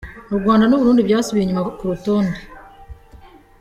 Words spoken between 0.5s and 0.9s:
n’u